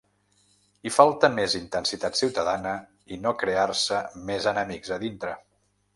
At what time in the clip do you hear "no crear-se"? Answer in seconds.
3.27-4.01